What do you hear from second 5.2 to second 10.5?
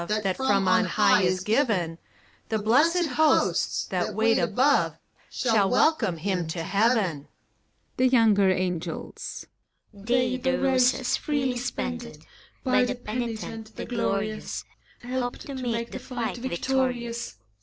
Shall welcome him to Heaven! THE YOUNGER ANGELS. They,